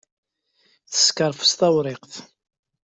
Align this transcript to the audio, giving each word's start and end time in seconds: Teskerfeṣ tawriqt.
Teskerfeṣ 0.91 1.51
tawriqt. 1.59 2.13